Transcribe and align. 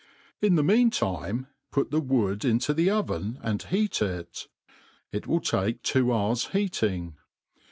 In 0.41 0.55
the 0.55 0.63
mean 0.63 0.89
time, 0.89 1.45
put 1.69 1.91
the 1.91 2.01
wood 2.01 2.43
into 2.43 2.73
the 2.73 2.89
oven 2.89 3.37
and 3.43 3.61
heat 3.61 4.01
it. 4.01 4.47
It 5.11 5.27
will 5.27 5.41
take 5.41 5.83
two 5.83 6.11
hours 6.11 6.47
heat 6.47 6.81
ing. 6.81 7.17